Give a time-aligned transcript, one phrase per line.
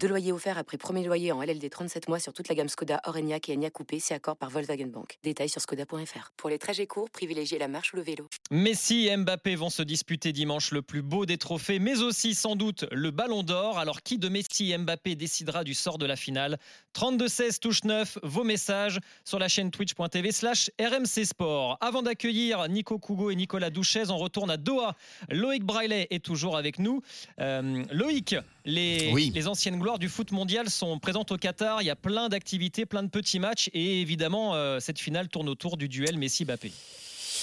[0.00, 3.00] Deux loyers offerts après premier loyer en LLD 37 mois sur toute la gamme Skoda,
[3.04, 5.18] Orenia et Enya Coupé, c'est accord par Volkswagen Bank.
[5.24, 6.30] Détails sur skoda.fr.
[6.36, 8.28] Pour les trajets courts, privilégiez la marche ou le vélo.
[8.50, 12.54] Messi et Mbappé vont se disputer dimanche le plus beau des trophées, mais aussi sans
[12.54, 13.78] doute le Ballon d'Or.
[13.78, 16.58] Alors qui de Messi et Mbappé décidera du sort de la finale?
[16.94, 21.78] 32-16 touche 9, vos messages sur la chaîne twitch.tv slash RMC Sport.
[21.80, 24.94] Avant d'accueillir Nico Cougo et Nicolas Douchez, on retourne à Doha.
[25.30, 27.02] Loïc Braillet est toujours avec nous.
[27.40, 31.80] Euh, Loïc, les, les anciennes gloires du foot mondial sont présentes au Qatar.
[31.80, 33.70] Il y a plein d'activités, plein de petits matchs.
[33.72, 36.72] Et évidemment, euh, cette finale tourne autour du duel Messi-Bappé.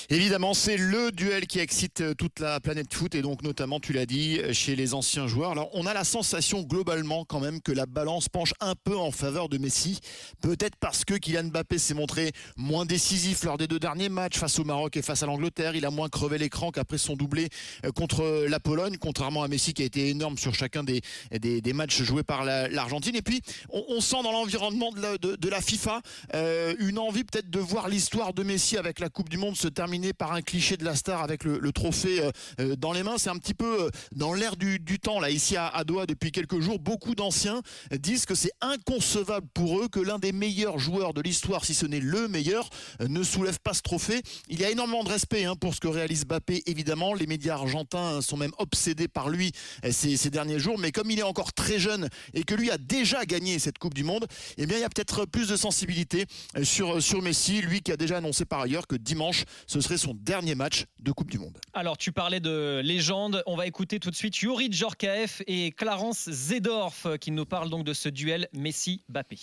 [0.09, 3.93] Évidemment, c'est le duel qui excite euh, toute la planète foot et donc notamment, tu
[3.93, 5.51] l'as dit, chez les anciens joueurs.
[5.51, 9.11] Alors, on a la sensation globalement quand même que la balance penche un peu en
[9.11, 9.99] faveur de Messi.
[10.41, 14.59] Peut-être parce que Kylian Mbappé s'est montré moins décisif lors des deux derniers matchs face
[14.59, 15.75] au Maroc et face à l'Angleterre.
[15.75, 17.47] Il a moins crevé l'écran qu'après son doublé
[17.85, 21.01] euh, contre la Pologne, contrairement à Messi qui a été énorme sur chacun des,
[21.31, 23.15] des, matchs joués par l'Argentine.
[23.15, 26.01] et puis, on, sent dans l'environnement de, la, FIFA
[26.35, 29.67] euh, une envie peut-être de voir l'histoire de Messi avec la Coupe du Monde se
[29.67, 33.17] terminer par un cliché de la star avec le, trophée euh, euh, dans les mains.
[33.17, 36.59] C'est un petit peu euh, dans l'air du, temps là ici à, Doha depuis quelques
[36.59, 36.79] jours.
[36.79, 41.65] Beaucoup d'anciens disent que c'est inconcevable pour eux que l'un des meilleurs joueurs de l'histoire,
[41.65, 42.69] si ce n'est le meilleur,
[43.07, 44.21] ne soulève pas ce trophée.
[44.49, 46.63] Il y a énormément de respect hein, pour ce que réalise Mbappé.
[46.65, 49.51] Évidemment, les médias argentins sont même obsédés par lui
[49.91, 50.79] ces, ces, derniers jours.
[50.79, 53.93] Mais comme il est encore très jeune et que lui a déjà gagné cette Coupe
[53.93, 54.25] du Monde,
[54.57, 56.25] eh bien il y a peut-être plus de sensibilité
[56.63, 60.13] sur sur Messi, lui qui a déjà annoncé par ailleurs que dimanche ce serait son
[60.13, 61.59] dernier match de Coupe du Monde.
[61.73, 63.43] Alors, tu parlais de légende.
[63.45, 67.83] On va écouter tout de suite Yuri Djorkaeff et Clarence Zedorf qui nous parlent donc
[67.83, 69.37] de ce duel Messi-Bappé.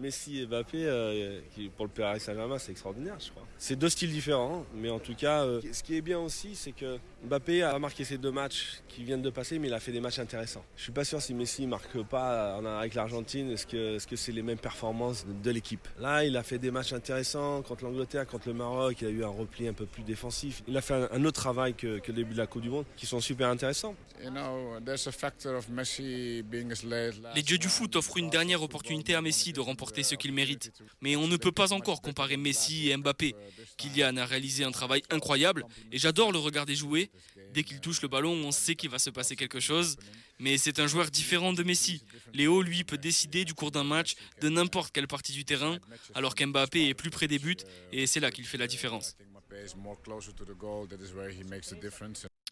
[0.00, 1.40] Messi et Mbappé, euh,
[1.76, 3.46] pour le Paris Saint-Germain, c'est extraordinaire, je crois.
[3.58, 6.72] C'est deux styles différents, mais en tout cas, euh, ce qui est bien aussi, c'est
[6.72, 9.92] que Mbappé a marqué ces deux matchs qui viennent de passer, mais il a fait
[9.92, 10.64] des matchs intéressants.
[10.76, 14.32] Je suis pas sûr si Messi marque pas avec l'Argentine, est-ce que c'est -ce c'est
[14.32, 15.86] les mêmes performances de l'équipe?
[15.98, 19.24] Là, il a fait des matchs intéressants contre l'Angleterre, contre le Maroc, il a eu
[19.24, 20.62] un repli un peu plus défensif.
[20.66, 22.86] Il a fait un, autre travail que, que, le début de la Coupe du Monde,
[22.96, 23.94] qui sont super intéressants.
[27.34, 30.72] Les dieux du foot offrent une dernière opportunité à Messi de remporter ce qu'il mérite.
[31.00, 33.34] Mais on ne peut pas encore comparer Messi et Mbappé.
[33.76, 37.10] Kylian a réalisé un travail incroyable et j'adore le regarder jouer.
[37.52, 39.96] Dès qu'il touche le ballon, on sait qu'il va se passer quelque chose.
[40.38, 42.02] Mais c'est un joueur différent de Messi.
[42.32, 45.78] Léo, lui, peut décider du cours d'un match de n'importe quelle partie du terrain,
[46.14, 47.58] alors qu'Mbappé est plus près des buts
[47.92, 49.16] et c'est là qu'il fait la différence.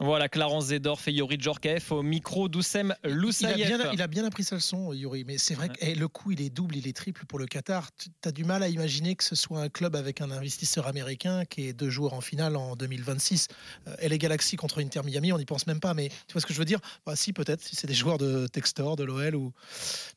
[0.01, 3.69] Voilà, Clarence Zedorf et Yuri Djorkaeff au micro d'Oussem Loussaïef.
[3.69, 6.31] Il, il, a bien appris sa leçon, Yuri, mais c'est vrai que eh, le coup,
[6.31, 7.91] il est double, il est triple pour le Qatar.
[7.97, 11.45] Tu as du mal à imaginer que ce soit un club avec un investisseur américain
[11.45, 13.49] qui est deux joueurs en finale en 2026.
[13.89, 16.41] Euh, et les Galaxy contre Inter Miami, on n'y pense même pas, mais tu vois
[16.41, 16.79] ce que je veux dire?
[17.05, 19.35] Bah, Si, peut-être, si c'est des joueurs de Textor, de l'OL.
[19.35, 19.53] Ou...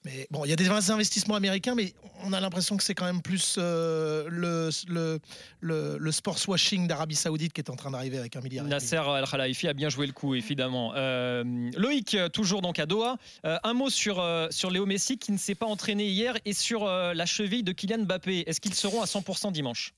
[0.05, 3.05] Mais bon, il y a des investissements américains, mais on a l'impression que c'est quand
[3.05, 5.19] même plus euh, le, le,
[5.59, 6.37] le, le sports
[6.79, 8.65] d'Arabie Saoudite qui est en train d'arriver avec un milliard.
[8.65, 10.93] Nasser Al-Khelaifi bien joué le coup, évidemment.
[10.95, 11.43] Euh,
[11.77, 13.17] Loïc, toujours donc à Doha.
[13.45, 16.53] Euh, un mot sur, euh, sur Léo Messi qui ne s'est pas entraîné hier et
[16.53, 18.43] sur la cheville de Kylian Mbappé.
[18.47, 19.93] Est-ce qu'ils seront à 100% dimanche?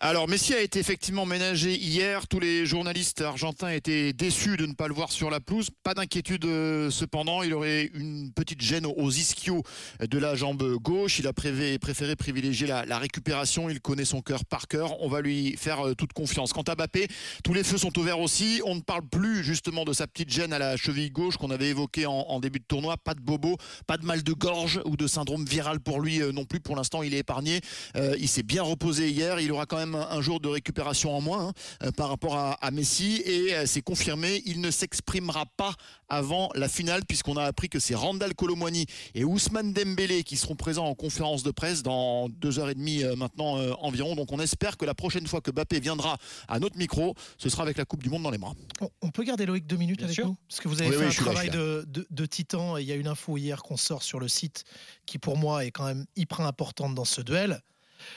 [0.00, 2.26] Alors Messi a été effectivement ménagé hier.
[2.28, 5.70] Tous les journalistes argentins étaient déçus de ne pas le voir sur la pelouse.
[5.82, 7.42] Pas d'inquiétude euh, cependant.
[7.42, 9.62] Il aurait une petite gêne aux ischios
[10.00, 11.18] de la jambe gauche.
[11.18, 11.78] Il a préféré
[12.14, 13.70] privilégier la, récupération.
[13.70, 15.00] Il connaît son cœur par cœur.
[15.00, 16.52] On va lui faire euh, toute confiance.
[16.52, 17.08] Quant à Mbappé,
[17.42, 18.60] tous les feux sont ouverts aussi.
[18.66, 21.68] On ne parle plus justement de sa petite gêne à la cheville gauche qu'on avait
[21.68, 22.98] évoquée en, début de tournoi.
[22.98, 26.32] Pas de bobo, pas de mal de gorge ou de syndrome viral pour lui euh,
[26.32, 26.60] non plus.
[26.60, 27.60] Pour l'instant, il est épargné.
[28.18, 29.40] il s'est bien reposé hier.
[29.40, 31.52] Il aura quand même un, jour de récupération en moins hein,
[31.84, 35.74] euh, par rapport à, Messi et euh, c'est confirmé, il ne s'exprimera pas
[36.08, 40.56] avant la finale puisqu'on a appris que c'est Randall Colomwani et Ousmane Dembélé qui seront
[40.56, 44.14] présents en conférence de presse dans deux heures et demie euh, maintenant environ.
[44.14, 46.18] Donc on espère que la prochaine fois que Bappé viendra
[46.48, 48.54] à notre micro, ce sera avec la Coupe du Monde dans les bras.
[49.02, 51.50] On peut garder Loïc deux minutes avec nous parce que vous avez fait un travail
[51.50, 54.64] de, de, titan et il y a une info hier qu'on sort sur le site
[55.06, 57.60] qui pour moi est quand même hyper importante dans ce duel.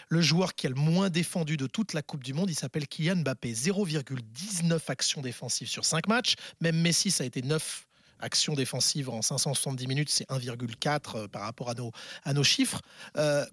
[0.10, 2.88] Le joueur qui a le moins défendu de toute la Coupe du Monde, il s'appelle
[2.88, 3.54] Kylian Mbappé.
[3.54, 6.36] 0,19 actions défensives sur 5 matchs.
[6.62, 7.86] Même Messi, ça a été 9
[8.20, 11.92] action défensive en 570 minutes, c'est 1,4 par rapport à nos,
[12.24, 12.82] à nos chiffres.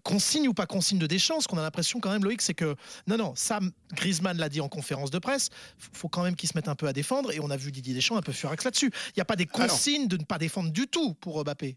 [0.03, 2.75] consigne ou pas consigne de Deschamps, ce qu'on a l'impression quand même, Loïc, c'est que
[3.07, 6.57] non, non, Sam Griezmann l'a dit en conférence de presse, faut quand même qu'il se
[6.57, 8.91] mette un peu à défendre et on a vu Didier Deschamps un peu furax là-dessus.
[9.09, 11.77] Il n'y a pas des consignes de ne pas défendre du tout pour Mbappé.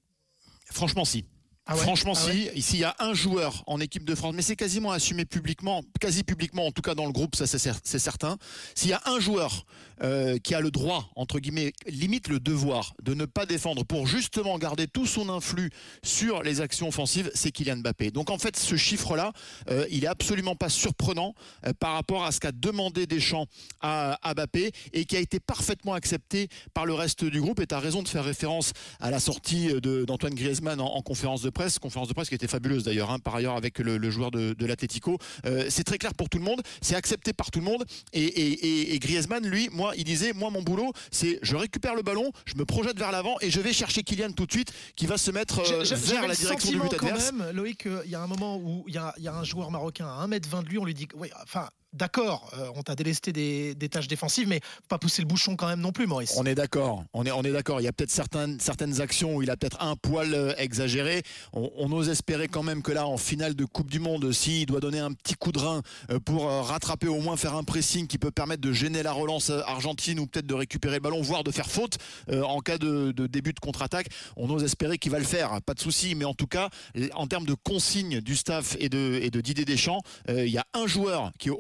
[0.66, 1.26] Franchement, si.
[1.72, 2.50] Ah Franchement, ah si.
[2.56, 5.84] Ici, il y a un joueur en équipe de France, mais c'est quasiment assumé publiquement,
[6.00, 8.38] quasi publiquement, en tout cas dans le groupe, ça c'est certain.
[8.74, 9.68] S'il y a un joueur
[10.02, 14.08] euh, qui a le droit, entre guillemets, limite le devoir de ne pas défendre pour
[14.08, 15.70] justement garder tout son influx
[16.02, 18.10] sur les actions offensives, c'est Kylian Mbappé.
[18.10, 19.32] Donc en fait, ce chiffre-là,
[19.70, 21.36] euh, il est absolument pas surprenant
[21.68, 23.46] euh, par rapport à ce qu'a demandé Deschamps
[23.80, 27.60] à, à Mbappé et qui a été parfaitement accepté par le reste du groupe.
[27.60, 29.70] Et tu as raison de faire référence à la sortie
[30.08, 33.36] d'Antoine Griezmann en, en conférence de conférence de presse qui était fabuleuse d'ailleurs, hein, par
[33.36, 35.18] ailleurs avec le, joueur de, de l'Atletico.
[35.46, 37.84] Euh, c'est très clair pour tout le monde, c'est accepté par tout le monde.
[38.14, 42.56] Et, Griezmann, lui, moi, il disait, moi, mon boulot, c'est je récupère le ballon, je
[42.56, 45.32] me projette vers l'avant et je vais chercher Kylian tout de suite, qui va se
[45.32, 47.32] mettre euh, vers la direction du but adverse.
[47.32, 49.44] Quand même, Loïc, il y a un moment où il y a, y a, un
[49.44, 52.96] joueur marocain à 1m20 de lui, on lui dit, oui, enfin, d'accord, euh, on t'a
[52.96, 56.36] délesté des, tâches défensives, mais pas pousser le bouchon quand même non plus, Maurice.
[56.38, 57.82] On est d'accord, on est, d'accord.
[57.82, 61.24] Il y a peut-être certaines, actions où il a peut-être un poil euh, exagéré.
[61.54, 64.80] On, ose espérer quand même que là, en finale de Coupe du Monde, s'il doit
[64.80, 65.82] donner un petit coup de rein
[66.12, 69.50] euh, pour rattraper, au moins faire un pressing qui peut permettre de gêner la relance
[69.50, 71.98] argentine ou peut-être de récupérer le ballon, voire de faire faute
[72.32, 75.80] en cas de, début de contre-attaque, on ose espérer qu'il va le faire, pas de
[75.80, 76.16] souci.
[76.16, 76.70] Mais en tout cas,
[77.14, 80.88] en termes de consignes du staff et de, et de champs, il y a un
[80.88, 81.52] joueur qui est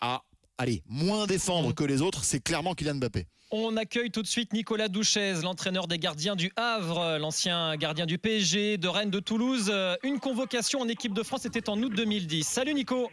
[0.00, 0.22] à
[0.58, 3.26] aller moins défendre que les autres, c'est clairement Kylian Mbappé.
[3.54, 8.16] On accueille tout de suite Nicolas Douchez, l'entraîneur des gardiens du Havre, l'ancien gardien du
[8.16, 9.70] PSG, de Rennes, de Toulouse.
[10.02, 12.46] Une convocation en équipe de France était en août 2010.
[12.46, 13.10] Salut Nico.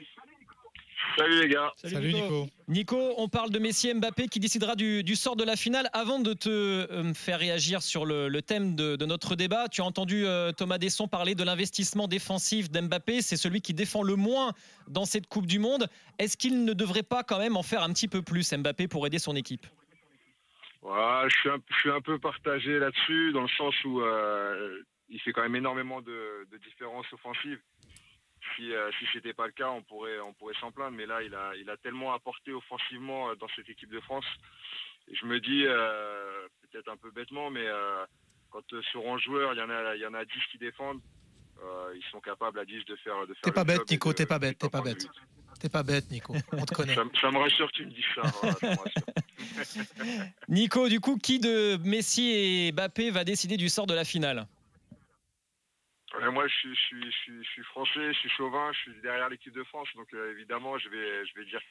[1.18, 1.74] Salut les gars.
[1.76, 2.48] Salut, Nico.
[2.68, 3.14] Nico.
[3.18, 5.90] on parle de Messi Mbappé qui décidera du, sort de la finale.
[5.94, 10.26] Avant de te euh, faire réagir sur le, thème de, notre débat, tu as entendu
[10.26, 13.22] euh, Thomas Desson parler de l'investissement défensif d'Mbappé.
[13.22, 14.54] C'est celui qui défend le moins
[14.88, 15.88] dans cette Coupe du Monde.
[16.20, 19.06] Est-ce qu'il ne devrait pas quand même en faire un petit peu plus Mbappé pour
[19.06, 19.66] aider son équipe?
[20.82, 24.80] Je, suis un, je, suis un, peu partagé là-dessus, dans le sens où euh,
[25.10, 27.60] il fait quand même énormément de, de différences offensives
[28.60, 30.96] si, euh, si ce n'était pas le cas, on pourrait, on pourrait s'en plaindre.
[30.98, 34.26] Mais là, il a, il a tellement apporté offensivement euh, dans cette équipe de France.
[35.10, 37.66] Et je me dis, euh, peut-être un peu bêtement, mais
[38.52, 41.02] quand sur 11 joueurs, il y en a, il y en a 10 qui défendent,
[41.96, 43.26] ils sont capables à 10 de faire.
[43.26, 45.08] De t'es pas bête, Nico, t'es pas bête, t'es pas bête.
[45.60, 46.34] T'es pas bête, Nico.
[46.54, 46.96] On te connaît.
[46.96, 48.22] ça, me rassure que tu me dis ça.
[50.48, 54.48] Nico, du coup, qui de Messi et Mbappé va décider du sort de la finale?
[56.32, 60.32] Moi, je suis, français, je suis chauvin, je suis derrière l'équipe de France, donc euh,
[60.32, 61.62] évidemment, je vais, dire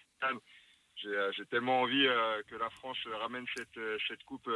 [0.96, 4.50] j'ai, euh, j'ai tellement envie euh, que la France ramène cette, coupe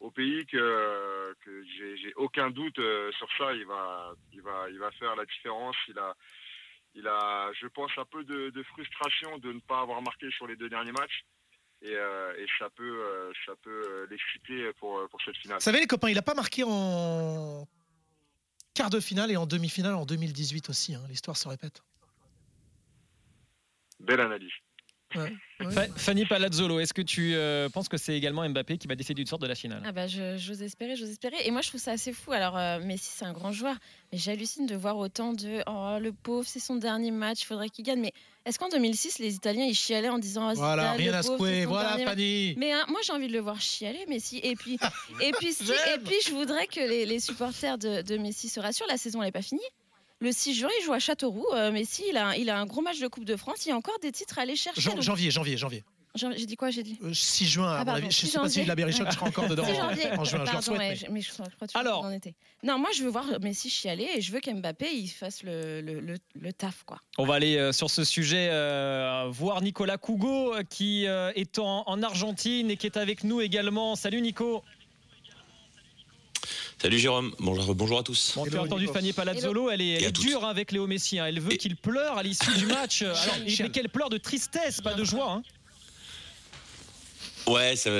[0.00, 2.80] au pays que, j'ai, aucun doute
[3.16, 3.52] sur ça.
[3.54, 5.76] Il va, il va, il va faire la différence.
[5.88, 6.14] Il a,
[6.94, 10.56] il a, je pense, un peu de, frustration de ne pas avoir marqué sur les
[10.56, 11.24] deux derniers matchs.
[11.82, 11.94] Et,
[12.58, 13.32] ça peut,
[13.62, 15.58] peut l'exciter pour, pour cette finale.
[15.58, 17.66] Vous savez les copains, il n'a pas marqué en
[18.76, 20.94] quart de finale et en demi-finale en 2018 aussi.
[20.94, 21.02] Hein.
[21.08, 21.82] L'histoire se répète.
[23.98, 24.52] Belle analyse.
[25.96, 29.28] Fanny Palazzolo, est-ce que tu euh, penses que c'est également Mbappé qui va décider du
[29.28, 29.82] sort de la finale?
[29.86, 31.36] Ah bah J'ose espérer, j'ose espérer.
[31.44, 32.32] Et moi, je trouve ça assez fou.
[32.32, 33.76] Alors, euh, Messi, c'est un grand joueur,
[34.12, 37.70] mais j'hallucine de voir autant de oh le pauvre, c'est son dernier match, il faudrait
[37.70, 38.00] qu'il gagne.
[38.00, 38.12] Mais
[38.44, 41.96] est-ce qu'en 2006, les Italiens ils chialaient en disant oh, voilà rien à secouer, voilà
[41.98, 42.54] Fanny.
[42.58, 44.40] Mais hein, moi, j'ai envie de le voir chialer, Messi.
[44.42, 44.78] Et puis,
[45.22, 48.86] et puis, et puis, je voudrais que les, supporters de, de Messi se rassurent.
[48.88, 49.62] La saison n'est pas finie.
[50.20, 51.46] Le 6 juin, il joue à Châteauroux.
[51.54, 53.66] Euh, mais si, il a, il a un gros match de Coupe de France.
[53.66, 54.80] Il y a encore des titres à aller chercher.
[55.00, 55.84] Janvier, janvier, janvier.
[56.14, 58.10] J'ai dit quoi J'ai dit 6 euh, juin, à ah, mon avis.
[58.10, 59.64] Je ne sais pas si la Berrichon sera encore dedans.
[60.16, 60.96] En juin, Pardon, je mais...
[61.10, 61.20] mais...
[61.20, 62.34] je crois que Alors, en été.
[62.62, 66.00] Non, moi, je veux voir Messi chialer et je veux qu'Mbappé il fasse le, le,
[66.00, 66.84] le, taf.
[66.84, 66.98] Quoi.
[67.18, 68.48] On va aller euh, sur ce sujet
[69.28, 73.94] voir Nicolas Cougo qui est en, en Argentine et qui est avec nous également.
[73.96, 74.62] Salut Nico.
[76.80, 78.34] Salut Jérôme, bonjour, bonjour à tous.
[78.36, 81.18] Bon, tu as entendu Fanny Palazzolo, elle est, dure hein, avec Léo Messi.
[81.18, 81.24] Hein.
[81.26, 83.00] Elle veut qu'il pleure à l'issue du match.
[83.02, 85.32] Alors, mais qu'elle pleure de tristesse, pas de joie.
[85.32, 85.42] Hein.
[87.46, 87.90] Ouais, ça,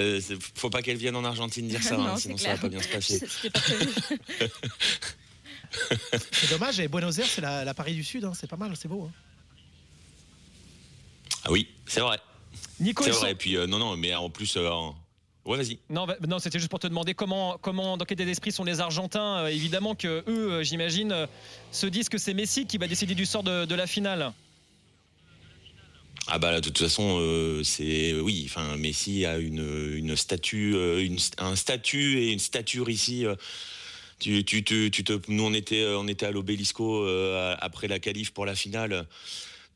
[0.55, 3.19] faut pas qu'elle vienne en Argentine dire ça, sinon ça va pas bien se passer.
[6.33, 9.11] c'est dommage, et Buenos Aires, c'est la, Paris du Sud, c'est pas mal, c'est beau.
[11.45, 12.21] Ah oui, c'est vrai.
[12.79, 14.69] C'est vrai, et puis euh, non, non, mais en plus, euh,
[15.47, 15.79] Ouais, vas-y.
[15.89, 18.65] Non, bah, non c'était juste pour te demander comment, comment dans quel état d'esprit sont
[18.65, 19.45] les Argentins.
[19.45, 21.27] Euh, évidemment que eux, euh, j'imagine, euh,
[21.71, 24.33] se disent que c'est Messi qui va décider du sort de, la finale.
[26.29, 31.19] Ah bah de toute façon euh, c'est oui enfin Messi a une, une statue une,
[31.39, 33.27] un statut et une stature ici
[34.19, 37.07] tu, tu, tu, tu, te nous on était on était à l'obélisco
[37.61, 39.07] après la qualif pour la finale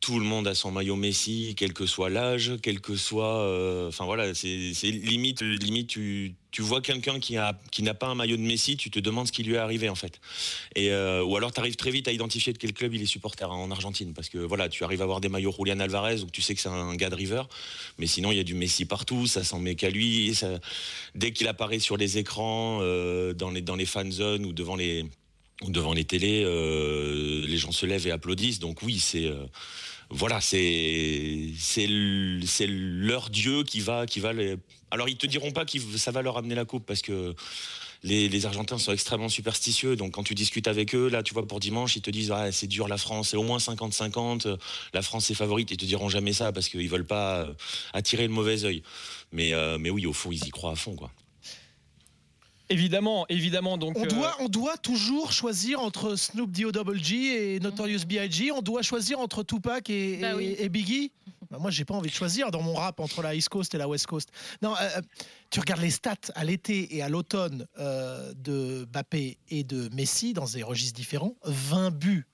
[0.00, 3.40] tout le monde a son maillot Messi, quel que soit l'âge, quel que soit.
[3.42, 8.06] Euh, enfin voilà, c'est limite, limite tu, tu vois quelqu'un qui a qui n'a pas
[8.06, 10.18] un maillot de Messi, tu te demandes ce qui lui est arrivé en fait.
[10.74, 13.06] Et euh, ou alors tu arrives très vite à identifier de quel club il est
[13.06, 16.30] supporter en Argentine, parce que voilà, tu arrives à avoir des maillots Julian Alvarez, où
[16.30, 17.42] tu sais que c'est un gars de River,
[17.98, 20.34] mais sinon il y a du Messi partout, ça s'en met qu'à lui.
[21.14, 24.76] Dès qu'il apparaît sur les écrans, euh, dans les dans les fan zones ou devant
[24.76, 25.04] les
[25.68, 28.60] devant les télés, euh, les gens se lèvent et applaudissent.
[28.60, 29.44] Donc oui, c'est euh,
[30.08, 31.88] voilà, c'est c'est
[32.46, 34.56] c'est leur dieu qui va qui va les.
[34.90, 37.34] Alors ils te diront pas que ça va leur amener la coupe parce que
[38.02, 39.94] les, les, Argentins sont extrêmement superstitieux.
[39.94, 42.50] Donc quand tu discutes avec eux, là, tu vois, pour dimanche, ils te disent ah,
[42.50, 44.56] c'est dur la France, c'est au moins 50-50,
[44.94, 45.70] la France est favorite.
[45.70, 47.52] Ils te diront jamais ça parce qu'ils veulent pas euh,
[47.92, 48.82] attirer le mauvais œil.
[49.32, 51.12] Mais, mais oui, au fond, ils y croient à fond, quoi.
[52.70, 53.76] Évidemment, évidemment.
[53.76, 57.54] Donc, on, doit, euh, on doit toujours choisir entre Snoop D.O.G.
[57.54, 58.52] et Notorious B.I.G.
[58.52, 61.10] On doit choisir entre Tupac et, bah Biggie.
[61.50, 63.78] Bah moi, j'ai pas envie de choisir dans mon rap entre la East Coast et
[63.78, 64.30] la West Coast.
[64.62, 65.00] Non, euh, euh,
[65.50, 70.46] tu regardes les stats à l'été et à l'automne de Bappé et de Messi dans
[70.46, 71.34] des registres différents.
[71.44, 72.26] 20 buts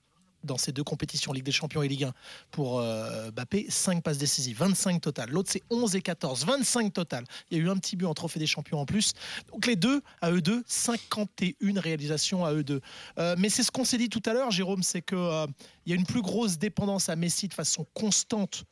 [0.43, 2.13] dans ces deux compétitions, Ligue des Champions et Ligue 1,
[2.51, 5.29] pour euh, Bappé, 5 passes décisives, 25 total.
[5.29, 7.25] L'autre, c'est 11 et 14, 25 total.
[7.49, 9.13] Il y a eu un petit but en Trophée des Champions en plus.
[9.51, 12.81] Donc les deux, à eux deux, 51 réalisations à eux deux.
[13.17, 15.47] Euh, mais c'est ce qu'on s'est dit tout à l'heure, Jérôme, c'est qu'il euh,
[15.85, 18.63] y a une plus grosse dépendance à Messi de façon constante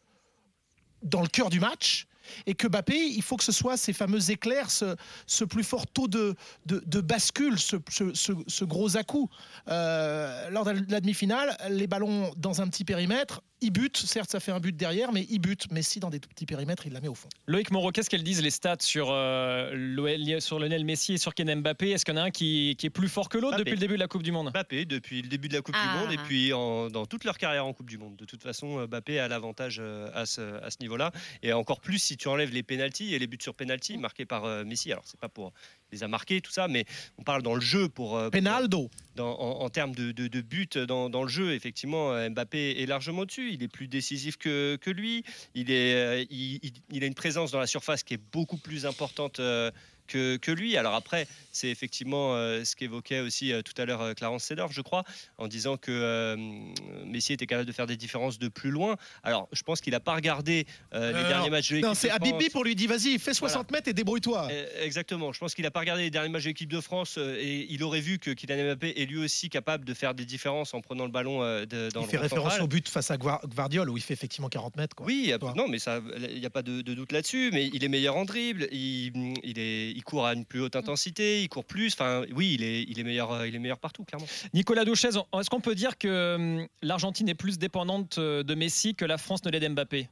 [1.04, 2.08] dans le cœur du match
[2.46, 6.08] et que Bappé, il faut que ce soit ces fameux éclairs, ce, plus fort taux
[6.08, 6.36] de,
[7.02, 9.30] bascule, ce, gros à-coup.
[9.68, 14.52] lors de la demi-finale, les ballons dans un petit périmètre, il bute, certes ça fait
[14.52, 15.72] un but derrière, mais il bute.
[15.72, 17.28] Messi dans des tout petits périmètres, il la met au fond.
[17.48, 21.54] Loïc Moreau, qu'est-ce qu'elles disent les stats sur, euh, sur Lionel Messi et sur Ken
[21.62, 21.90] Mbappé?
[21.90, 23.80] Est-ce qu'il y en a un qui, qui est plus fort que l'autre depuis le
[23.80, 24.52] début de la Coupe du Monde?
[24.52, 26.24] Mbappé depuis le début de la Coupe du Monde et ah.
[26.26, 28.16] puis dans toute leur carrière en Coupe du Monde.
[28.16, 31.12] De toute façon, euh, Mbappé a l'avantage euh, à ce, à ce niveau-là.
[31.42, 34.46] Et encore plus si tu enlèves les pénalties et les buts sur pénalty marqués par
[34.46, 34.92] euh, Messi.
[34.92, 35.54] Alors c'est pas pour
[35.92, 36.86] les a marqués, tout ça, mais
[37.18, 38.20] on parle dans le jeu pour.
[38.32, 38.90] Penaldo.
[39.20, 43.52] En, termes de, de, buts dans, le jeu, effectivement, Mbappé est largement au-dessus.
[43.52, 45.24] Il est plus décisif que, lui.
[45.56, 46.60] Est, il,
[46.92, 49.40] il, a une présence dans la surface qui est beaucoup plus importante
[50.08, 50.78] que, que lui.
[50.78, 54.74] Alors après, c'est effectivement euh, ce qu'évoquait aussi euh, tout à l'heure euh, Clarence Seedorf,
[54.74, 55.04] je crois,
[55.38, 56.36] en disant que
[57.06, 58.98] Messi était capable de faire des différences de plus loin.
[59.24, 61.88] Alors, je pense qu'il n'a pas regardé les derniers matchs de l'équipe.
[61.88, 64.50] Non, c'est Abibi pour lui dire vas-y, fais 60 mètres et débrouille-toi.
[64.82, 65.32] Exactement.
[65.32, 67.84] Je pense qu'il n'a pas regardé les derniers matchs de l'équipe de France et il
[67.84, 71.06] aurait vu que Kylian Mbappé est lui aussi capable de faire des différences en prenant
[71.06, 74.14] le ballon de, dans il fait référence au but face à Guardiola où il fait
[74.14, 74.96] effectivement 40 mètres.
[74.96, 75.06] Quoi.
[75.06, 75.78] Oui, non, mais
[76.32, 77.50] il n'y a pas de, doute là-dessus.
[77.54, 80.76] Mais il est meilleur en dribble, il, il, est, il court à une plus haute
[80.76, 81.94] intensité, il court plus.
[81.94, 84.28] Enfin, oui, il est, il est, meilleur, euh, il est meilleur partout, clairement.
[84.54, 88.94] Nicolas Douchez, est-ce qu'on peut dire que hum, l'Argentine est plus dépendante euh, de Messi
[88.94, 90.10] que la France ne l'est d'Mbappé?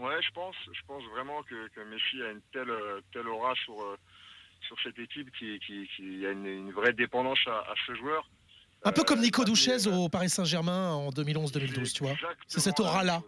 [0.00, 3.76] Ouais, je pense, je pense vraiment que, Messi a une telle, euh, telle aura sur,
[4.66, 8.28] sur cette équipe qui, qui, a une, vraie dépendance à, ce joueur.
[8.84, 12.14] Un peu comme Nico Douchez au Paris Saint-Germain en 2011-2012, tu vois.
[12.46, 13.22] C'est cette aura-là.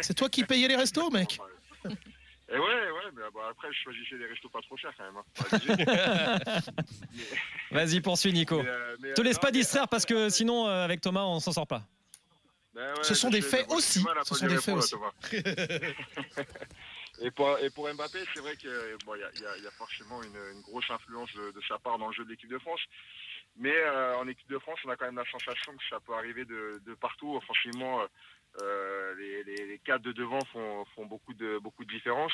[0.00, 1.38] C'est toi qui payais les restos, mec
[2.52, 5.16] Et ouais, ouais, mais bah, après, je choisissais des restos pas trop chers quand même.
[5.16, 6.60] Hein.
[7.70, 8.58] Vas-y, poursuis, Nico.
[8.58, 11.84] Euh, Te laisse pas distraire parce que sinon, euh, avec Thomas, on s'en sort pas.
[12.74, 14.04] Ben ce sont des faits aussi.
[14.24, 14.96] Ce sont des faits aussi.
[17.20, 18.70] et, pour, et pour Mbappé, c'est vrai qu'il
[19.06, 22.24] bon, y, a, y, a forcément une, grosse influence de, sa part dans le jeu
[22.24, 22.80] de l'équipe de France.
[23.56, 26.14] Mais euh, en équipe de France, on a quand même la sensation que ça peut
[26.14, 27.40] arriver de, de partout.
[27.42, 28.06] Franchement,
[28.62, 32.32] euh, les, les, quatre de devant font, beaucoup de beaucoup de différence.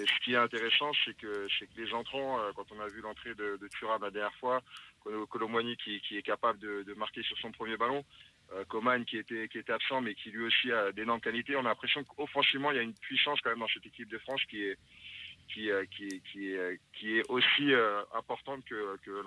[0.00, 3.34] Et ce qui est intéressant, c'est que, les entrants, euh, quand on a vu l'entrée
[3.34, 4.62] de, de Thuram la dernière fois,
[5.28, 8.02] Colomboigny qui, qui est capable de, marquer sur son premier ballon,
[8.54, 8.64] euh,
[9.04, 11.56] qui était absent mais qui lui aussi a d'énormes qualités.
[11.56, 14.18] On a l'impression qu'offensivement il y a une puissance quand même dans cette équipe de
[14.18, 14.78] France qui est
[15.58, 17.72] euh, aussi
[18.14, 19.22] importante que, que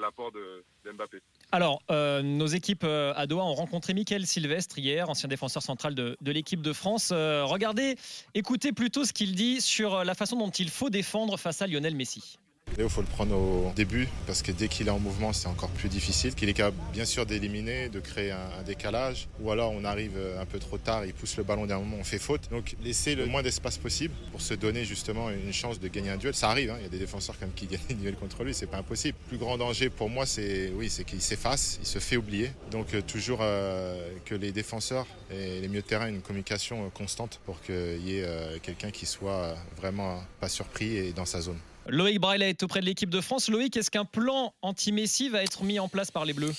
[0.00, 1.18] l'apport de, de Mbappé.
[1.54, 5.94] Alors, euh, nos équipes euh, à Doha ont rencontré Mickaël Sylvestre hier, ancien défenseur central
[5.94, 7.10] de, l'équipe de France.
[7.12, 7.94] Euh, regardez,
[8.34, 11.94] écoutez plutôt ce qu'il dit sur la façon dont il faut défendre face à Lionel
[11.94, 12.40] Messi.
[12.76, 15.70] Léo, faut le prendre au début parce que dès qu'il est en mouvement, c'est encore
[15.70, 16.34] plus difficile.
[16.34, 19.28] Qu'il est capable, bien sûr, d'éliminer, de créer un, décalage.
[19.40, 22.04] Ou alors, on arrive un peu trop tard, il pousse le ballon d'un moment, on
[22.04, 22.48] fait faute.
[22.50, 26.16] Donc, laisser le moins d'espace possible pour se donner justement une chance de gagner un
[26.16, 26.34] duel.
[26.34, 26.76] Ça arrive, hein.
[26.80, 29.16] il y a des défenseurs comme qui gagnent des duels contre lui, c'est pas impossible.
[29.24, 32.50] Le plus grand danger pour moi, c'est oui, c'est qu'il s'efface, il se fait oublier.
[32.70, 36.86] Donc, euh, toujours euh, que les défenseurs et les milieux de terrain aient une communication
[36.86, 38.26] euh, constante pour qu'il y ait
[38.62, 41.58] quelqu'un qui soit vraiment pas surpris et dans sa zone.
[41.88, 43.48] Loïc Braille est auprès de l'équipe de France.
[43.48, 46.54] Loïc, est-ce qu'un plan anti-Messi va être mis en place par les Bleus?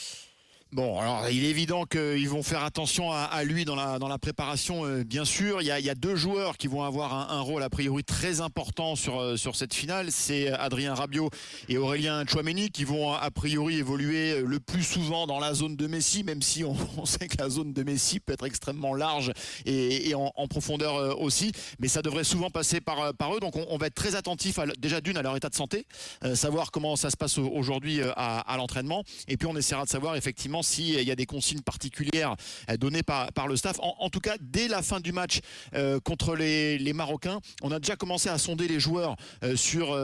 [0.71, 4.17] Bon, alors il est évident qu'ils vont faire attention à, lui dans la, dans la
[4.17, 5.61] préparation, euh, bien sûr.
[5.61, 9.21] Il y, a, deux joueurs qui vont avoir un, rôle a priori très important sur,
[9.21, 10.11] euh, sur cette finale.
[10.11, 11.29] C'est Adrien Rabiot
[11.69, 15.87] et Aurélien Chouameni qui vont a priori évoluer le plus souvent dans la zone de
[15.87, 16.63] Messi, même si
[16.97, 19.31] on, sait que la zone de Messi peut être extrêmement large
[19.65, 21.51] et, en, profondeur euh, aussi.
[21.79, 23.39] Mais ça devrait souvent passer par, par eux.
[23.39, 25.85] Donc on, va être très attentif déjà d'une à leur état de santé,
[26.33, 29.03] savoir comment ça se passe aujourd'hui à l'entraînement.
[29.27, 32.35] Et puis on essaiera de savoir effectivement s'il y a des consignes particulières
[32.69, 33.77] euh, données par, par le staff.
[33.81, 35.39] En, tout cas, dès la fin du match
[35.73, 39.97] euh, contre les, Marocains, on a déjà commencé à sonder les joueurs euh, sur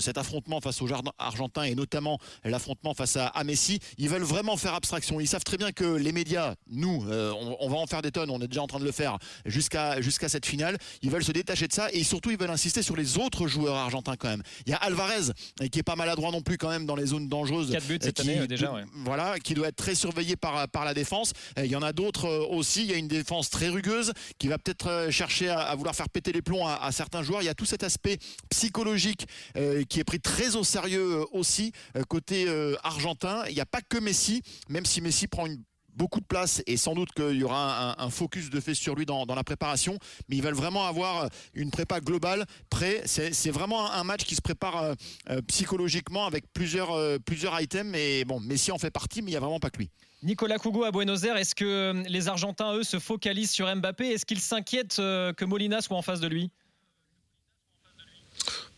[0.00, 3.78] cet affrontement face aux Argentins et notamment l'affrontement face à, Messi.
[3.96, 5.20] Ils veulent vraiment faire abstraction.
[5.20, 8.40] Ils savent très bien que les médias, nous, on, va en faire des tonnes, on
[8.40, 10.76] est déjà en train de le faire jusqu'à jusqu'à cette finale.
[11.02, 13.76] Ils veulent se détacher de ça et surtout ils veulent insister sur les autres joueurs
[13.76, 14.42] argentins quand même.
[14.66, 15.32] Il y a Alvarez
[15.70, 17.70] qui est pas maladroit non plus quand même dans les zones dangereuses.
[17.72, 18.74] 4 buts cette année déjà.
[19.04, 21.32] Voilà, qui doit être très surveillé par, par la défense.
[21.56, 22.82] Il y en a d'autres euh, aussi.
[22.82, 26.08] Il y a une défense très rugueuse qui va peut-être euh, chercher à, vouloir faire
[26.08, 27.40] péter les plombs à, certains joueurs.
[27.40, 28.18] Il y a tout cet aspect
[28.50, 31.72] psychologique euh, qui est pris très au sérieux aussi
[32.08, 32.46] côté
[32.82, 33.44] argentin.
[33.48, 35.62] Il n'y a pas que Messi, même si Messi prend une
[35.98, 39.04] beaucoup de place et sans doute qu'il y aura un, focus de fait sur lui
[39.04, 39.98] dans, la préparation.
[40.28, 43.02] Mais ils veulent vraiment avoir une prépa globale prêt.
[43.04, 44.94] C'est vraiment un match qui se prépare euh,
[45.30, 47.94] euh, psychologiquement avec plusieurs, euh, plusieurs items.
[47.96, 49.90] Et bon, Messi en fait partie, mais il n'y a vraiment pas que lui.
[50.22, 54.08] Nicolas Cougo à Buenos Aires, est-ce que les Argentins, eux, se focalisent sur Mbappé?
[54.08, 56.50] Est-ce qu'ils s'inquiètent que Molina soit en face de lui?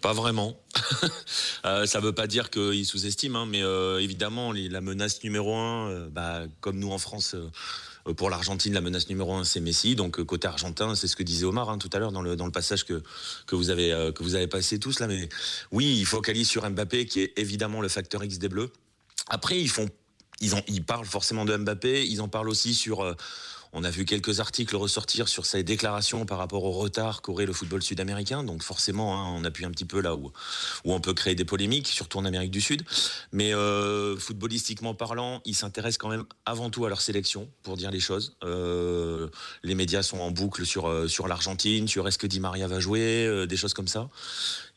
[0.01, 0.59] Pas vraiment.
[1.65, 5.91] euh, ça veut pas dire qu'ils sous-estiment, hein, mais euh, évidemment, la menace numéro un,
[5.91, 7.37] euh, bah, comme nous en France,
[8.17, 9.95] pour l'Argentine, la menace numéro un, c'est Messi.
[9.95, 12.85] Donc côté argentin, c'est ce que disait Omar hein, tout à l'heure dans le, passage
[12.85, 13.03] que,
[13.53, 15.07] vous avez, passé tous là.
[15.07, 15.29] Mais
[15.71, 18.73] oui, il focalise sur Mbappé, qui est évidemment le facteur X des Bleus.
[19.29, 19.89] Après, ils font,
[20.41, 22.07] ils, ont, ils parlent forcément de Mbappé.
[22.07, 23.15] Ils en parlent aussi sur
[23.73, 27.53] on a vu quelques articles ressortir sur ses déclarations par rapport au retard qu'aurait le
[27.53, 28.43] football sud-américain.
[28.43, 30.33] Donc forcément, hein, on appuie un petit peu là où,
[30.85, 32.83] on peut créer des polémiques, surtout en Amérique du Sud.
[33.33, 37.91] Mais euh, footballistiquement parlant, ils s'intéressent quand même avant tout à leur sélection, pour dire
[37.91, 38.37] les choses.
[38.45, 39.29] Euh,
[39.63, 42.81] les médias sont en boucle sur, euh, sur l'Argentine, sur est-ce que Di Maria va
[42.81, 44.09] jouer, des choses comme ça.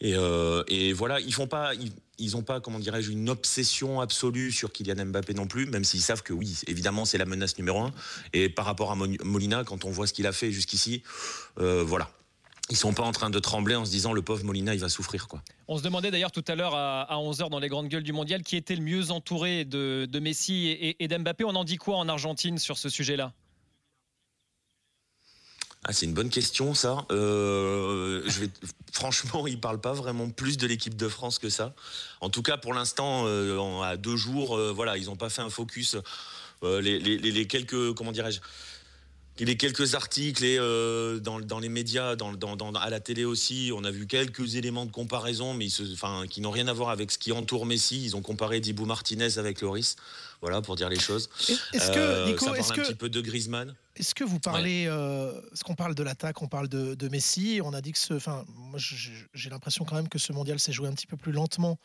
[0.02, 1.74] Et, voilà, ils font pas
[2.20, 6.24] n'ont pas, comment dirais-je, une obsession absolue sur Kylian Mbappé non plus, même s'ils savent
[6.24, 7.92] que oui, évidemment, c'est la menace numéro un.
[8.34, 11.04] Et par rapport à Molina, quand on voit ce qu'il a fait jusqu'ici,
[11.60, 12.10] euh, voilà.
[12.70, 14.88] Ils sont pas en train de trembler en se disant le pauvre Molina il va
[14.88, 15.42] souffrir quoi.
[15.68, 18.42] On se demandait d'ailleurs tout à l'heure à, 11h dans les grandes gueules du mondial
[18.42, 21.44] qui était le mieux entouré de, Messi et, et d'Mbappé.
[21.44, 23.34] On en dit quoi en Argentine sur ce sujet-là?
[25.86, 27.06] Ah, c'est une bonne question, ça.
[27.12, 28.50] Euh, je vais,
[28.94, 31.76] franchement, parle pas vraiment plus de l'équipe de France que ça.
[32.22, 35.42] En tout cas, pour l'instant, euh, à deux jours, euh, voilà, ils n'ont pas fait
[35.42, 35.98] un focus.
[36.62, 38.40] Les, quelques, comment dirais-je,
[39.40, 40.58] les quelques articles et
[41.20, 45.68] dans, les médias, à la télé aussi, on a vu quelques éléments de comparaison, mais
[46.30, 48.02] qui n'ont rien à voir avec ce qui entoure Messi.
[48.06, 49.98] Ils ont comparé Dibou Martinez avec Loris,
[50.44, 51.30] voilà, pour dire les choses.
[51.72, 53.74] Est-ce que Nico, ça parle un petit peu de Griezmann.
[53.96, 57.72] est-ce que vous parlez, euh, ce qu'on parle de l'attaque, on parle de, Messi, on
[57.72, 60.90] a dit que ce, enfin, moi j'ai l'impression quand même que ce mondial s'est joué
[60.90, 61.80] un petit peu plus lentement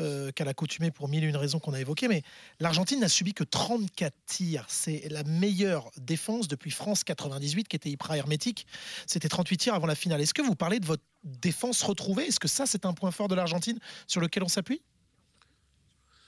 [0.00, 2.22] euh, qu'à l'accoutumée pour mille et une raisons qu'on a évoquées, mais
[2.58, 7.90] l'Argentine n'a subi que 34 tirs, c'est la meilleure défense depuis France 98 qui était
[7.90, 8.66] hyper hermétique,
[9.06, 10.20] c'était 38 tirs avant la finale.
[10.20, 12.26] Est-ce que vous parlez de votre défense retrouvée?
[12.26, 14.82] Est-ce que ça c'est un point fort de l'Argentine sur lequel on s'appuie?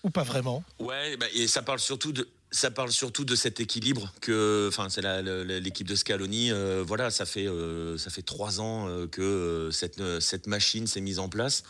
[0.02, 0.64] Ou pas vraiment?
[0.78, 4.88] Ouais, bah, et ça parle surtout de ça parle surtout de cet équilibre que, enfin,
[4.90, 6.52] c'est l'équipe de Scaloni.
[6.52, 11.00] Euh, voilà, ça fait euh, ça fait trois ans euh, que cette cette machine s'est
[11.00, 11.64] mise en place.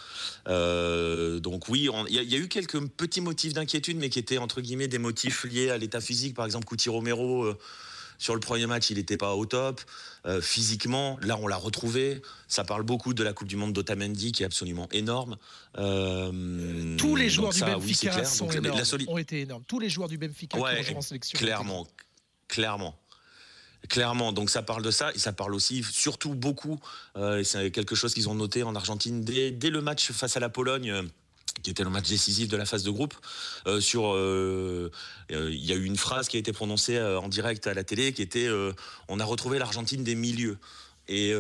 [0.47, 4.89] donc oui, il y, a eu quelques petits motifs d'inquiétude, mais qui étaient entre guillemets
[4.89, 6.35] des motifs liés à l'état physique.
[6.35, 7.55] Par exemple, Couti Romero
[8.23, 9.81] sur le premier match, il n'était pas au top.
[10.27, 12.23] Euh, physiquement, là, on l'a retrouvé.
[12.47, 15.37] Ça parle beaucoup de la Coupe du Monde d'Otamendi, qui est absolument énorme.
[15.79, 18.23] Euh, Tous les joueurs du Benfica
[19.09, 19.65] ont été énormes.
[19.67, 21.37] Tous les joueurs du Benfica qui ont joué en sélection.
[21.37, 21.89] Clairement,
[22.47, 22.97] clairement.
[23.89, 26.79] Clairement, donc ça parle de ça et ça parle aussi surtout beaucoup,
[27.17, 30.41] euh, c'est quelque chose qu'ils ont noté en Argentine dès, dès, le match face à
[30.41, 31.09] la Pologne
[31.63, 33.15] qui était le match décisif de la phase de groupe.
[33.67, 34.91] Euh, sur, euh,
[35.31, 37.85] euh, il y a eu une phrase qui a été prononcée en direct à la
[37.85, 38.49] télé, qui était
[39.09, 40.59] "On a retrouvé l'Argentine des milieux".
[41.09, 41.35] Et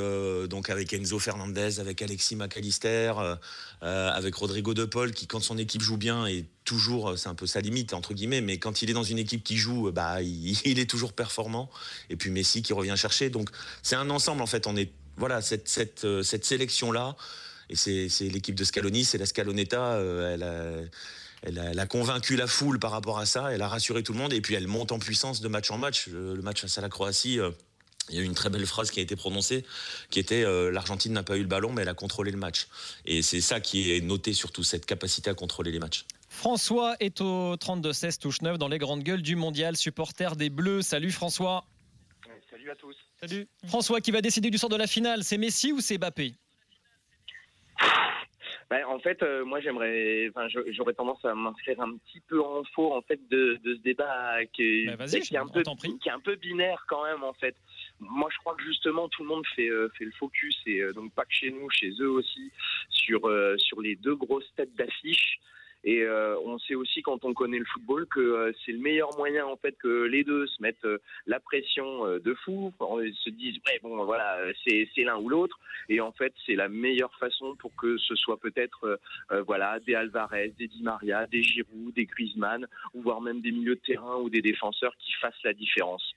[0.48, 3.12] donc avec Enzo Fernandez, avec Alexis McAllister,
[3.80, 7.46] avec Rodrigo De Paul, qui quand son équipe joue bien est toujours, c'est un peu
[7.46, 10.78] sa limite entre guillemets, mais quand il est dans une équipe qui joue, bah il,
[10.78, 11.70] est toujours performant.
[12.10, 13.30] Et puis Messi qui revient chercher.
[13.30, 13.50] Donc
[13.82, 14.66] c'est un ensemble en fait.
[14.66, 17.16] On est voilà cette cette, cette sélection là
[17.72, 19.94] et c'est l'équipe de Scaloni, c'est la Scaloneta.
[19.94, 20.34] Euh,
[21.42, 23.50] elle, a, elle, a, convaincu la foule par rapport à ça.
[23.50, 24.34] Elle a rassuré tout le monde.
[24.34, 26.08] Et puis elle monte en puissance de match en match.
[26.08, 27.40] Le, match face à la Croatie.
[27.40, 27.50] Euh,
[28.10, 29.64] il y a eu une très belle phrase qui a été prononcée,
[30.10, 32.66] qui était euh, l'Argentine n'a pas eu le ballon, mais elle a contrôlé le match.
[33.06, 36.04] Et c'est ça qui est noté surtout, cette capacité à contrôler les matchs.
[36.28, 40.82] François est au 32-16, touche 9 dans les grandes gueules du mondial, supporter des Bleus.
[40.82, 41.64] Salut François.
[42.50, 42.96] Salut à tous.
[43.20, 43.48] Salut.
[43.68, 46.34] François, qui va décider du sort de la finale C'est Messi ou c'est Bappé
[48.72, 52.64] ben, en fait, euh, moi, j'aimerais, enfin, j'aurais tendance à m'inscrire un petit peu en
[52.74, 56.20] faux, en fait, de, ce débat qui, ben, qui, est un peu, qui est un
[56.20, 57.54] peu binaire quand même, en fait.
[58.00, 60.94] Moi, je crois que justement, tout le monde fait, euh, fait le focus, et euh,
[60.94, 62.50] donc pas que chez nous, chez eux aussi,
[62.88, 65.38] sur, sur les deux grosses têtes d'affiche.
[65.84, 69.16] Et euh, on sait aussi quand on connaît le football que euh, c'est le meilleur
[69.16, 73.58] moyen en fait que les deux se mettent euh, la pression de fou, se disent
[73.66, 75.58] ouais bon voilà c'est c'est l'un ou l'autre.
[75.88, 79.00] Et en fait c'est la meilleure façon pour que ce soit peut-être
[79.46, 83.76] voilà des Alvarez, des Di Maria, des Giroud, des Griezmann ou voire même des milieux
[83.76, 86.14] de terrain ou des défenseurs qui fassent la différence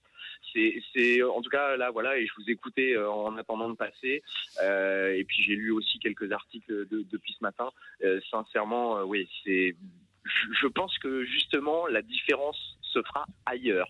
[0.94, 4.24] c'est en tout cas là voilà et je vous écoutais euh, en attendant de passer
[4.64, 7.70] euh, et puis j'ai lu aussi quelques articles depuis ce matin.
[8.04, 9.76] Euh, sincèrement, oui, c'est
[10.24, 13.90] je pense que justement la différence se fera ailleurs.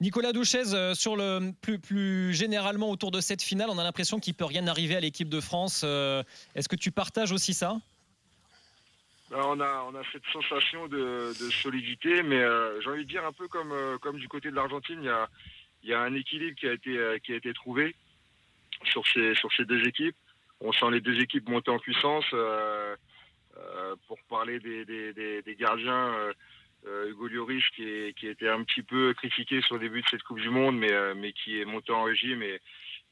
[0.00, 4.34] Nicolas Douchez, sur le plus, plus généralement autour de cette finale, on a l'impression qu'il
[4.34, 5.84] peut rien arriver à l'équipe de France.
[5.84, 7.76] Est-ce que tu partages aussi ça?
[9.30, 12.40] Ben, on a, on a cette sensation de, solidité, mais
[12.82, 15.28] j'ai envie de dire un peu comme, comme du côté de l'Argentine, il y a,
[15.82, 17.94] il y a un équilibre qui a été, euh, qui a été trouvé
[18.84, 20.16] sur ces, sur ces deux équipes.
[20.60, 22.26] On sent les deux équipes monter en puissance.
[22.32, 22.94] Euh,
[23.58, 26.32] euh, pour parler des, des, gardiens,
[27.06, 30.40] Hugo Lloris qui, qui été un petit peu critiqué sur le début de cette Coupe
[30.40, 32.60] du Monde, mais, mais qui est monté en régime et,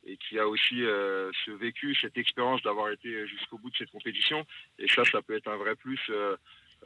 [0.06, 4.46] et qui a aussi ce vécu, cette expérience d'avoir été jusqu'au bout de cette compétition.
[4.78, 6.00] Et ça, ça peut être un vrai plus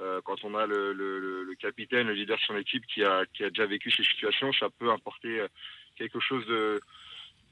[0.00, 3.50] euh, quand on a le, capitaine, le leader de son équipe qui a, qui a
[3.50, 5.48] déjà vécu ces situations, ça peut apporter euh,
[5.96, 6.80] quelque chose de,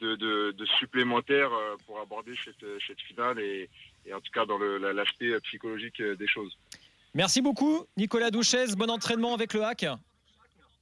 [0.00, 3.70] de, supplémentaire euh, pour aborder cette, cette finale et,
[4.07, 6.57] et, en tout cas dans l'aspect psychologique des choses.
[7.14, 8.74] Merci beaucoup, Nicolas Douchez.
[8.76, 9.87] Bon entraînement avec le hack.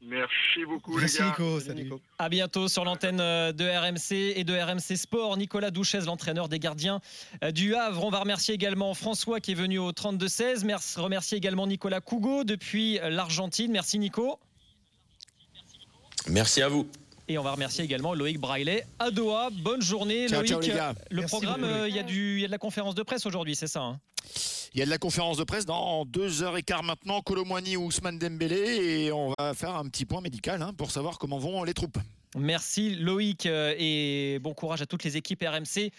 [0.02, 1.26] Merci beaucoup, les gars.
[1.26, 1.60] Nico.
[1.60, 2.00] Salut, Nico.
[2.18, 5.36] À bientôt sur l'antenne euh, de RMC et de RMC Sport.
[5.36, 7.00] Nicolas Douchez, l'entraîneur des gardiens
[7.44, 8.04] euh, du Havre.
[8.04, 10.64] On va remercier également François qui est venu au 32-16.
[10.64, 13.70] Merci, remercier également Nicolas Cougo depuis l'Argentine.
[13.70, 14.38] Merci, Nico.
[16.28, 16.88] Merci à vous.
[17.30, 19.50] Et on va remercier également Loïc Braillet à Doha.
[19.52, 20.52] Bonne journée, Loïc.
[21.12, 23.54] Le programme, euh, il y, a du, y a de la conférence de presse aujourd'hui,
[23.54, 24.00] c'est ça hein?
[24.74, 27.76] Il y a de la conférence de presse dans deux heures et quart maintenant, Colomwani
[27.76, 31.38] ou Ousmane Dembélé, et on va faire un petit point médical hein, pour savoir comment
[31.38, 31.98] vont les troupes.
[32.36, 35.90] Merci Loïc euh, et bon courage à toutes les équipes RMC.